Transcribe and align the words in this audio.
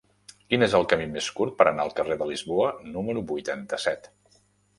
Quin 0.51 0.63
és 0.67 0.71
el 0.77 0.87
camí 0.93 1.03
més 1.11 1.27
curt 1.39 1.53
per 1.59 1.67
anar 1.73 1.85
al 1.85 1.93
carrer 1.99 2.17
de 2.23 2.29
Lisboa 2.31 2.71
número 2.97 3.25
vuitanta-set? 3.35 4.11